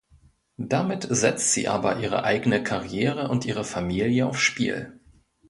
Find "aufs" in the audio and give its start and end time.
4.25-4.39